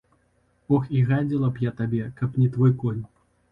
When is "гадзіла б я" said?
1.09-1.75